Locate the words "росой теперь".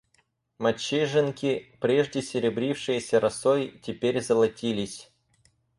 3.19-4.19